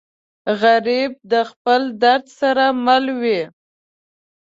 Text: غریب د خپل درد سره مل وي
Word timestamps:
غریب 0.61 1.11
د 1.31 1.33
خپل 1.49 1.81
درد 2.03 2.25
سره 2.39 2.65
مل 2.85 3.05
وي 3.21 3.41